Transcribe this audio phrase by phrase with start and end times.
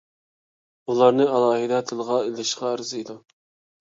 [0.93, 3.19] ئۇلارنى ئالاھىدە تىلغا ئېلىشقا ئەرزىيدۇ.